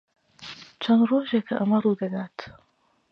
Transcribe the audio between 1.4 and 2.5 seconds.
ئەمە ڕوو دەدات.